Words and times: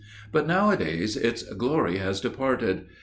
But 0.31 0.47
nowadays 0.47 1.15
its 1.15 1.43
glory 1.43 1.97
has 1.97 2.19
departed. 2.19 2.87